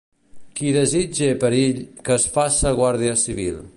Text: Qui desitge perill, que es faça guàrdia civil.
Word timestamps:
Qui 0.59 0.71
desitge 0.77 1.27
perill, 1.43 1.83
que 2.07 2.17
es 2.17 2.27
faça 2.39 2.73
guàrdia 2.81 3.19
civil. 3.27 3.63